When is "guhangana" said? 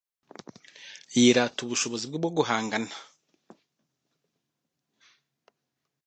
2.37-2.93